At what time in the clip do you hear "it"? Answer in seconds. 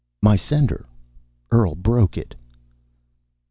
2.17-2.33